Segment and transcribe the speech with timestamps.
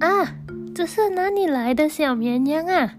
[0.00, 0.34] 啊，
[0.74, 2.94] 这是哪里来的小绵羊啊？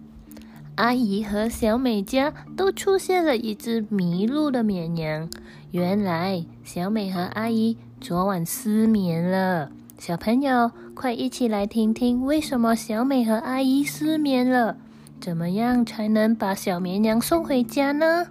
[0.75, 5.29] 阿姨和小美家都出现了一只迷路的绵羊。
[5.71, 9.69] 原来小美和阿姨昨晚失眠了。
[9.99, 14.77] 小朋友，快一起来听听为什么小美和阿姨失眠了？
[15.19, 18.27] 怎么样才能把小绵羊送回家呢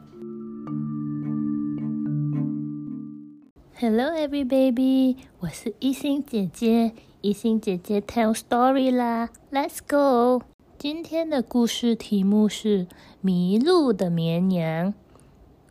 [3.82, 6.92] ？Hello, every baby，我是一心姐姐。
[7.20, 10.44] 一心姐姐 tell story 啦，Let's go。
[10.78, 12.86] 今天的故事题目是
[13.20, 14.94] 迷路的绵羊。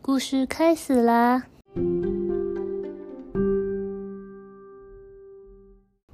[0.02, 1.44] 故事开始啦。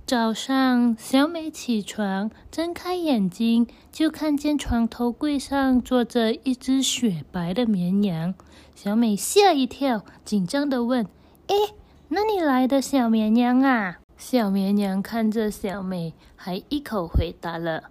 [0.07, 8.33] 早上，小美起床，睁开眼睛，就看见床头柜上坐着一只雪白的绵羊。
[8.77, 11.05] 小美吓一跳，紧张的问
[11.49, 11.57] ：“哎，
[12.09, 17.85] 哪里来的小绵羊啊？”小绵羊看着小美，还一口回答了：“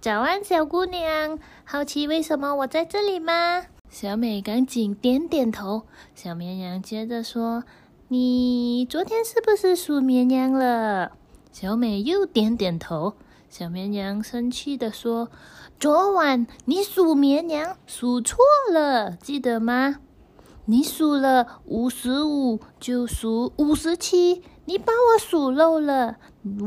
[0.00, 5.82] 早安，小姑娘，好奇为什么我在这里吗？”小美赶紧点点头。
[6.14, 7.64] 小绵羊接着说
[8.08, 11.12] ：“你昨天是不是数绵羊了？”
[11.52, 13.14] 小美又点点头。
[13.48, 15.30] 小绵羊生气地说
[15.78, 18.38] ：“昨晚你数绵羊数错
[18.72, 19.96] 了，记得吗？
[20.64, 26.18] 你数了五十五，就数五十七。”你把我数漏了，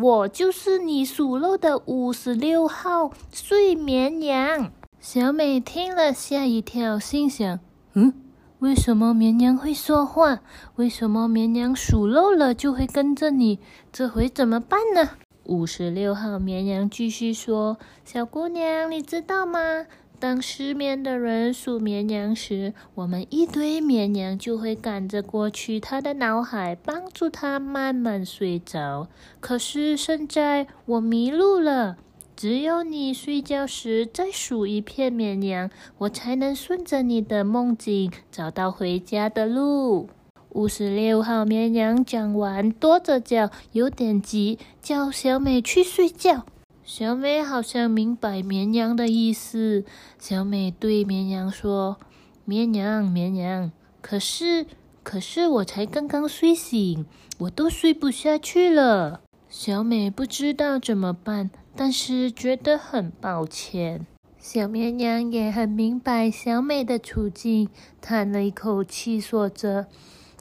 [0.02, 4.70] 我就是你数漏的五十六号睡绵羊。
[5.00, 7.58] 小美听了吓一跳，心想：
[7.94, 8.14] 嗯，
[8.60, 10.42] 为什么绵羊会说话？
[10.76, 13.59] 为什么绵羊数漏了就会跟着你？
[13.94, 15.12] 这回怎么办呢？
[15.46, 19.86] 五十六号绵羊继续说：“小姑娘，你知道吗？”
[20.20, 29.08] 当失眠的人数绵羊时，我们一堆绵羊就会赶着过去他的脑海，帮助他慢慢睡着。
[29.40, 31.98] 可是现在我迷路了，
[32.36, 40.09] 只有你睡觉时再数一片绵羊，我才能顺着你的梦境找到回家的路。
[40.50, 46.46] 五十六号绵羊讲完，跺着脚，有点急，叫小美去睡觉。
[46.88, 49.84] 小美好像明白绵羊的意思。
[50.19, 51.97] 小美对绵羊说
[52.46, 53.72] ：“绵羊，绵羊，
[54.03, 54.68] 可是，
[55.01, 57.07] 可是我才刚刚睡醒，
[57.40, 64.06] 我都睡不下去了。”小美不知道怎么办，但是觉得很抱歉。
[64.38, 67.68] 小绵羊也很明白小美的处境，
[68.00, 69.88] 叹了一口气，说着：“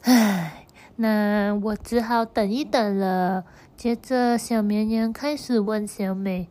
[0.04, 0.66] 唉，
[0.96, 3.44] 那我只好等一等了。”
[3.76, 6.48] 接着，小绵羊开始问小美：“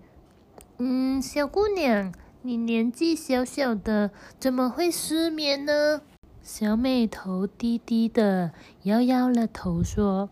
[0.78, 6.02] 嗯，小姑娘，你年纪小小的，怎么会失眠呢？”
[6.44, 8.52] 小美头低低的，
[8.84, 10.30] 摇摇了头，说：“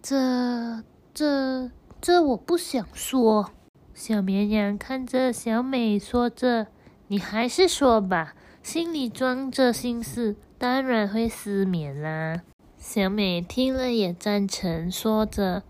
[0.00, 0.82] 这、
[1.12, 3.50] 这、这，我不想说。”
[3.92, 6.68] 小绵羊看着小美，说着
[7.08, 12.42] ：“你还是说吧，心里装着心事，当然会失眠啦。”
[12.78, 15.64] 小美听了也赞成，说着。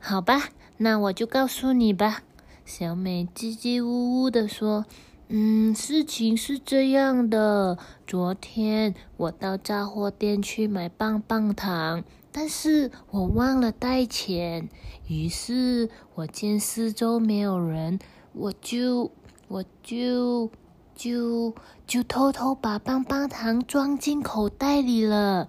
[0.00, 0.48] 好吧，
[0.78, 2.22] 那我就告诉你吧。
[2.64, 4.86] 小美叽叽呜呜的说
[5.28, 14.68] ：“嗯，事情是这样的，昨天我到杂货店去买棒棒糖，但是我忘了带钱。
[15.08, 17.98] 于是我见四周没有人，
[18.32, 19.10] 我就
[19.48, 20.50] 我就
[20.94, 21.54] 就
[21.86, 25.48] 就偷偷把棒棒糖装进口袋里了。”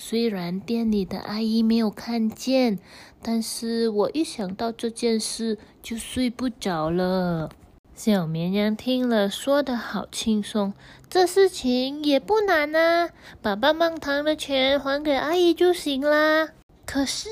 [0.00, 2.78] 虽然店里的阿姨没有看见，
[3.20, 7.50] 但是我一想到这件事就睡不着了。
[7.96, 10.72] 小绵羊听了，说的好轻松，
[11.10, 13.10] 这事情也不难啊，
[13.42, 16.50] 把棒棒糖的钱还给阿姨就行啦。
[16.86, 17.28] 可是，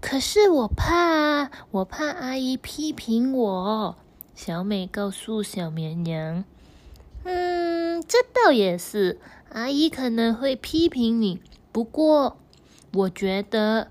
[0.00, 3.96] 可是我怕，我怕阿姨批评我。
[4.34, 6.42] 小美告诉小绵羊
[7.24, 9.20] ：“嗯，这倒也是，
[9.50, 11.42] 阿姨可能会批评你。”
[11.72, 12.36] 不过，
[12.92, 13.88] 我觉得，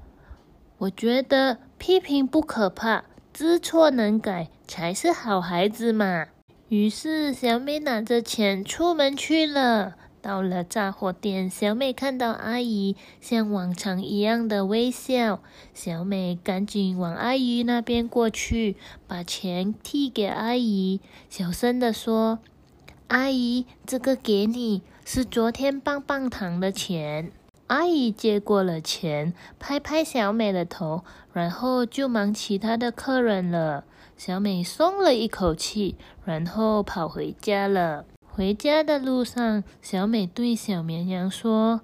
[0.77, 6.27] 我觉得批评不可怕，知错能改才是好孩子嘛。
[6.69, 9.95] 于是，小美拿着钱出门去了。
[10.21, 15.41] 到了杂货店，小美看到阿姨像往常一样的微笑，
[15.73, 18.77] 小美赶紧往阿姨那边过去，
[19.07, 22.37] 把钱递给阿姨，小声的说
[23.09, 27.31] ：“阿姨，这个给你，是昨天棒棒糖的钱。”
[27.71, 33.85] 阿姨接过了钱，拍拍小美的头，然后就忙其他的客人了。
[34.17, 35.95] 小美松了一口气，
[36.25, 38.03] 然后跑回家了。
[38.29, 41.79] 回家的路上，小美对小绵羊说：“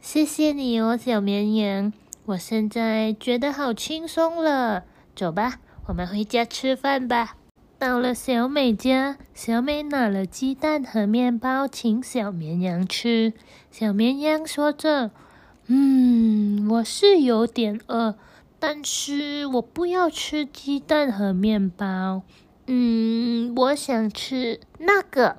[0.00, 1.92] 谢谢你哦，小绵羊，
[2.26, 4.84] 我现在觉得好轻松了。
[5.16, 7.34] 走吧，我们回家吃饭吧。
[7.76, 13.32] 到了小美家，小美拿了鸡蛋和面包请小绵羊吃。
[13.72, 15.10] 小绵羊说着
[15.66, 18.16] ：“嗯，我是有点饿，
[18.58, 22.22] 但是我不要吃鸡蛋和面包。
[22.66, 25.36] 嗯，我想吃那个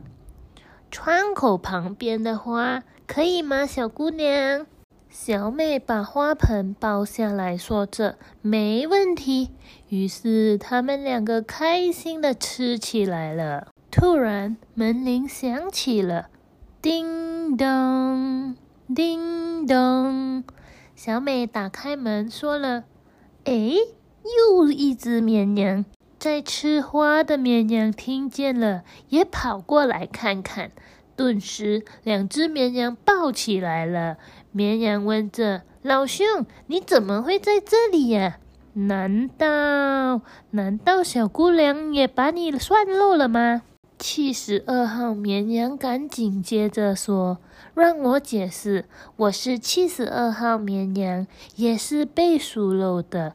[0.90, 4.66] 窗口旁边的花，可以吗，小姑娘？”
[5.10, 9.52] 小美把花盆抱下来，说着：“没问题。”
[9.88, 13.68] 于是他们两个开心的吃起来了。
[13.90, 16.28] 突然，门铃响起了，
[16.82, 18.58] 叮咚，
[18.94, 20.44] 叮咚。
[20.96, 22.84] 小美打开门，说了
[23.46, 23.72] ：“哎，
[24.24, 25.86] 又一只绵羊。”
[26.20, 30.72] 在吃花的绵羊听见了，也跑过来看看。
[31.16, 34.18] 顿时，两只绵羊抱起来了。
[34.52, 38.38] 绵羊问着：“老兄，你怎么会在这里呀？
[38.74, 40.22] 难道
[40.52, 43.62] 难道小姑娘也把你算漏了吗？”
[44.08, 47.40] 七十二号绵羊赶紧接着说
[47.74, 48.86] ：“让我解释，
[49.16, 51.26] 我是七十二号绵羊，
[51.56, 53.34] 也是被数漏的，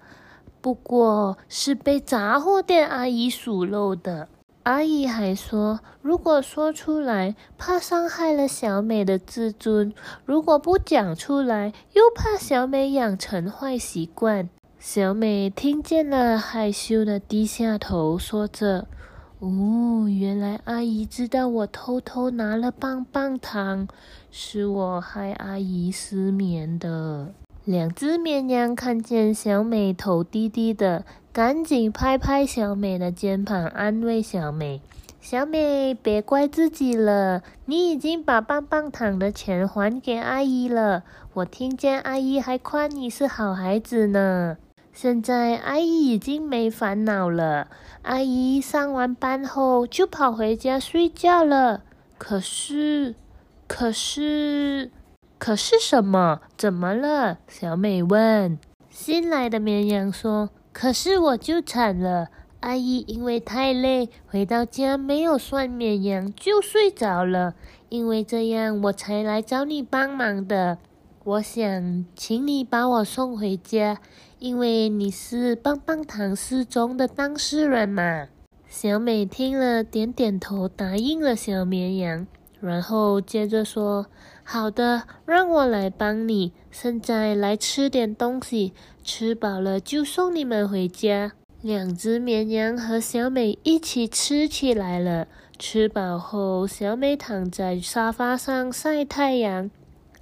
[0.60, 4.28] 不过是被杂货店阿姨数漏的。”
[4.62, 9.92] 阿姨还说，如果说出来，怕伤害了小美的自尊；
[10.24, 14.48] 如果不讲出来，又怕小美养成坏习惯。
[14.78, 18.86] 小美听见了，害羞的低下头，说着
[19.40, 23.88] ：“哦，原来阿姨知道我偷偷拿了棒棒糖，
[24.30, 27.32] 是我害阿姨失眠的。”
[27.64, 31.04] 两只绵羊看见小美头低低的。
[31.32, 34.80] 赶紧拍拍小美的肩膀，安慰小美
[35.22, 41.04] ：“小美，别怪自己了，你已经把棒棒糖的钱还给阿姨了。
[41.34, 44.56] 我听见阿姨还夸你是好孩子呢。
[45.02, 47.68] 现在阿姨已经没烦恼了，
[48.02, 51.84] 阿姨上完班后就跑回家睡觉了。
[52.18, 53.14] 可是，
[53.66, 54.90] 可是，
[55.38, 56.42] 可是什么？
[56.54, 58.58] 怎么了？”小美问。
[58.90, 60.50] 新来的绵羊说。
[60.70, 62.28] 可是我就惨了，
[62.60, 67.54] 阿姨因为太累，回到家没有算绵羊就睡着了。
[67.88, 70.76] 因为这样，我才来找你帮忙的。
[71.24, 73.98] 我想请你把我送回家，
[74.40, 78.26] 因为你是棒棒糖失踪的当事人嘛。
[78.66, 82.26] 小美听了，点点头，答应了小绵羊，
[82.58, 84.06] 然后接着说。
[84.42, 86.52] 好的，让我来帮你。
[86.70, 88.72] 现在来吃点东西，
[89.04, 91.32] 吃饱了就送你们回家。
[91.60, 95.28] 两只绵羊和小美一起吃起来了。
[95.58, 99.70] 吃饱后，小美躺在沙发上晒太阳，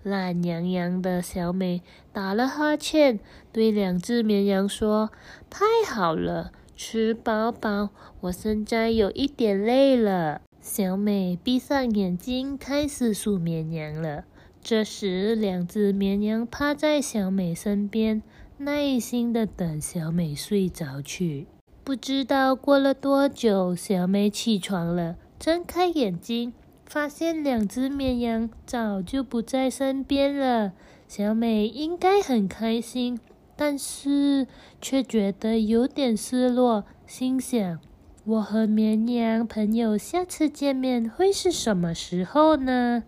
[0.02, 1.80] 懒洋洋的小美
[2.18, 3.20] 打了哈欠，
[3.52, 5.12] 对两只绵羊说
[5.48, 7.90] ：“太好了，吃饱饱，
[8.22, 14.24] 我现在有一点累了。”小美闭上眼睛，开始数绵羊了。
[14.60, 18.20] 这时，两只绵羊趴在小美身边，
[18.56, 21.46] 耐心的等小美睡着去。
[21.84, 26.52] 不知道过了多久，小美起床了，睁开眼睛，
[26.84, 30.72] 发现两只绵羊早就不在身边了。
[31.08, 33.18] 小美应该很开心，
[33.56, 34.46] 但是
[34.78, 37.78] 却觉得有点失落，心想。
[38.26, 43.04] 我和绵羊朋友下次见面会是什么时候呢？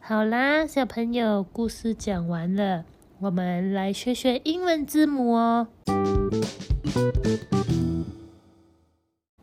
[0.00, 2.86] 好啦，小朋友，故事讲完了，
[3.20, 5.68] 我们来学学英文字母哦。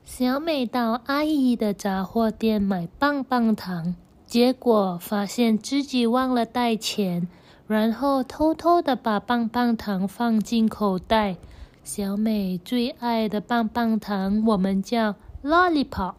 [0.03, 7.27] 小美到阿姨的杂货店买棒棒糖，结果发现自己忘了带钱，
[7.67, 11.37] 然后偷偷的把棒棒糖放进口袋。
[11.83, 16.15] 小美最爱的棒棒糖，我们叫 lollipop，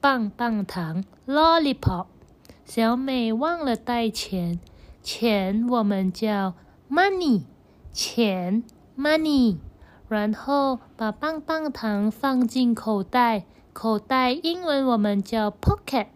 [0.00, 2.06] 棒棒糖 lollipop。
[2.64, 4.58] 小美忘了带钱，
[5.02, 6.54] 钱我们叫
[6.90, 7.42] money，
[7.92, 8.62] 钱
[8.96, 9.58] money。
[10.08, 16.06] 然后把棒棒糖放进口袋，口袋英文我们叫 pocket，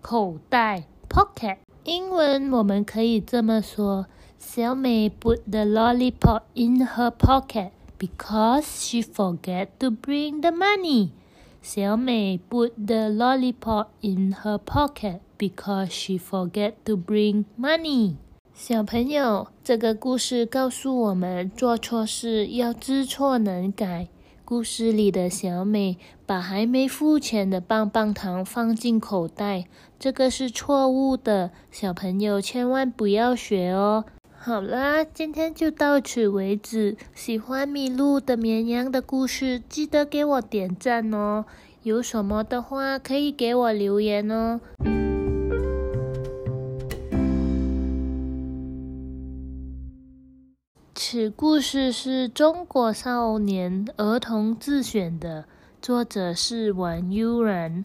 [0.00, 1.58] 口袋 pocket。
[1.84, 4.06] 英文我们可以这么说：
[4.38, 7.70] 小美 put the lollipop in her pocket。
[7.96, 11.10] Because she forget to bring the money，
[11.62, 18.16] 小美 put the lollipop in her pocket because she forget to bring money。
[18.52, 24.08] 小朋友，这个故事告诉我们，做错事要知错能改。
[24.46, 25.96] 故事里的小美
[26.26, 29.64] 把还没付钱的棒棒糖放进口袋，
[29.98, 34.04] 这个是错误的，小朋友千万不要学哦。
[34.36, 36.98] 好啦，今天就到此为止。
[37.14, 41.46] 喜欢麋鹿的绵羊的故事，记得给我点赞哦。
[41.82, 44.60] 有什么的话，可以给我留言哦。
[51.14, 55.44] 此故事是中国少年儿童自选的，
[55.80, 57.84] 作者是文悠然。